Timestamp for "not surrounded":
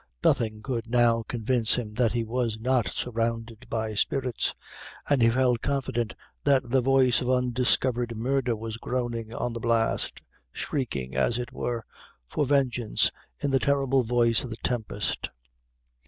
2.59-3.67